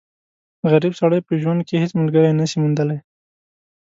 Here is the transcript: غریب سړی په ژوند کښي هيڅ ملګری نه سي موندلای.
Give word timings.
غریب 0.71 0.93
سړی 1.01 1.19
په 1.27 1.33
ژوند 1.41 1.59
کښي 1.67 1.77
هيڅ 1.83 1.91
ملګری 1.99 2.31
نه 2.39 2.45
سي 2.51 2.57
موندلای. 2.61 2.99